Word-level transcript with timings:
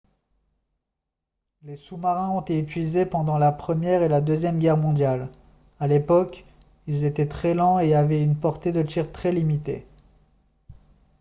les 1.61 1.75
sous-marins 1.75 2.31
ont 2.31 2.41
été 2.41 2.57
utilisés 2.57 3.05
pendant 3.05 3.37
la 3.37 3.51
première 3.51 4.01
et 4.01 4.09
la 4.09 4.19
deuxième 4.19 4.57
guerre 4.57 4.75
mondiale 4.75 5.29
à 5.79 5.87
l'époque 5.87 6.43
ils 6.87 7.03
étaient 7.03 7.27
très 7.27 7.53
lents 7.53 7.77
et 7.77 7.93
avaient 7.93 8.23
une 8.23 8.35
portée 8.39 8.71
de 8.71 8.81
tir 8.81 9.11
très 9.11 9.31
limitée 9.31 9.85